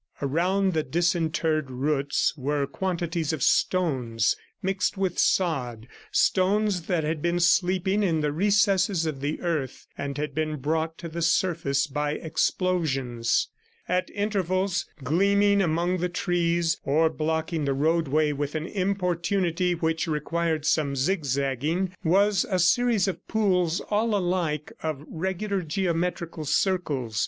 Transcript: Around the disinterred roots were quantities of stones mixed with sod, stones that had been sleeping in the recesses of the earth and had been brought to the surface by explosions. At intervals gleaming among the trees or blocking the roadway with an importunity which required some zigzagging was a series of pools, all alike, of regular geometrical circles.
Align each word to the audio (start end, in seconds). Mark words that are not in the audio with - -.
Around 0.19 0.73
the 0.73 0.81
disinterred 0.81 1.69
roots 1.69 2.33
were 2.35 2.65
quantities 2.65 3.31
of 3.33 3.43
stones 3.43 4.35
mixed 4.59 4.97
with 4.97 5.19
sod, 5.19 5.87
stones 6.11 6.87
that 6.87 7.03
had 7.03 7.21
been 7.21 7.39
sleeping 7.39 8.01
in 8.01 8.21
the 8.21 8.31
recesses 8.31 9.05
of 9.05 9.21
the 9.21 9.39
earth 9.41 9.85
and 9.95 10.17
had 10.17 10.33
been 10.33 10.55
brought 10.55 10.97
to 10.97 11.07
the 11.07 11.21
surface 11.21 11.85
by 11.85 12.13
explosions. 12.13 13.49
At 13.87 14.09
intervals 14.15 14.87
gleaming 15.03 15.61
among 15.61 15.99
the 15.99 16.09
trees 16.09 16.77
or 16.83 17.07
blocking 17.07 17.65
the 17.65 17.75
roadway 17.75 18.31
with 18.31 18.55
an 18.55 18.65
importunity 18.65 19.75
which 19.75 20.07
required 20.07 20.65
some 20.65 20.95
zigzagging 20.95 21.93
was 22.03 22.43
a 22.49 22.57
series 22.57 23.07
of 23.07 23.27
pools, 23.27 23.81
all 23.91 24.15
alike, 24.15 24.71
of 24.81 25.05
regular 25.07 25.61
geometrical 25.61 26.43
circles. 26.45 27.19